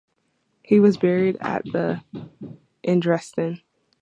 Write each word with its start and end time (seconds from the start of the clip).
He 0.63 0.79
was 0.79 0.97
buried 0.97 1.37
at 1.41 1.63
the 1.63 2.03
in 2.81 3.01
Dresden. 3.01 3.61